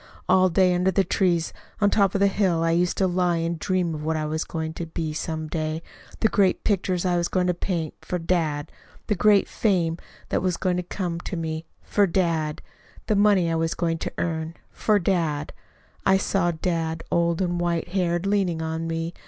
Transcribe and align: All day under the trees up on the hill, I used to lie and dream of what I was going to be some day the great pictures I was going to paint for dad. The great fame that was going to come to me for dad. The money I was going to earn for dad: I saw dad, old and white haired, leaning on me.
All 0.27 0.49
day 0.49 0.73
under 0.73 0.89
the 0.89 1.03
trees 1.03 1.53
up 1.79 2.15
on 2.15 2.19
the 2.19 2.25
hill, 2.25 2.63
I 2.63 2.71
used 2.71 2.97
to 2.97 3.05
lie 3.05 3.37
and 3.37 3.59
dream 3.59 3.93
of 3.93 4.03
what 4.03 4.17
I 4.17 4.25
was 4.25 4.43
going 4.43 4.73
to 4.73 4.87
be 4.87 5.13
some 5.13 5.47
day 5.47 5.83
the 6.21 6.27
great 6.27 6.63
pictures 6.63 7.05
I 7.05 7.17
was 7.17 7.27
going 7.27 7.45
to 7.45 7.53
paint 7.53 7.93
for 8.01 8.17
dad. 8.17 8.71
The 9.05 9.13
great 9.13 9.47
fame 9.47 9.99
that 10.29 10.41
was 10.41 10.57
going 10.57 10.77
to 10.77 10.81
come 10.81 11.19
to 11.19 11.37
me 11.37 11.65
for 11.83 12.07
dad. 12.07 12.63
The 13.05 13.15
money 13.15 13.51
I 13.51 13.55
was 13.55 13.75
going 13.75 13.99
to 13.99 14.11
earn 14.17 14.55
for 14.71 14.97
dad: 14.97 15.53
I 16.03 16.17
saw 16.17 16.49
dad, 16.49 17.03
old 17.11 17.39
and 17.39 17.59
white 17.61 17.89
haired, 17.89 18.25
leaning 18.25 18.59
on 18.59 18.87
me. 18.87 19.13